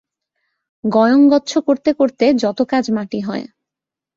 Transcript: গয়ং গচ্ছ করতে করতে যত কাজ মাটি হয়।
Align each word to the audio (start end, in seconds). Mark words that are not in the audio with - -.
গয়ং 0.83 1.19
গচ্ছ 1.29 1.51
করতে 1.59 1.89
করতে 1.93 2.25
যত 2.33 2.59
কাজ 2.63 2.85
মাটি 2.91 3.19
হয়। 3.21 3.45